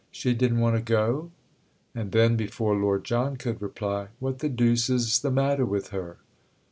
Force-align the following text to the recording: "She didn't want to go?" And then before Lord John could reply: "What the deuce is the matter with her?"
"She 0.09 0.33
didn't 0.33 0.61
want 0.61 0.75
to 0.75 0.81
go?" 0.81 1.29
And 1.93 2.11
then 2.11 2.35
before 2.35 2.75
Lord 2.75 3.03
John 3.03 3.37
could 3.37 3.61
reply: 3.61 4.07
"What 4.17 4.39
the 4.39 4.49
deuce 4.49 4.89
is 4.89 5.19
the 5.19 5.29
matter 5.29 5.63
with 5.63 5.89
her?" 5.89 6.17